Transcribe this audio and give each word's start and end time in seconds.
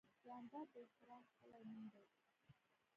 جانداد 0.25 0.67
د 0.73 0.75
احترام 0.85 1.23
ښکلی 1.31 1.63
نوم 1.69 1.83
دی. 1.93 2.05